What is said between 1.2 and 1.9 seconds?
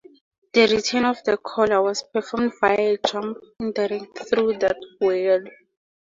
to caller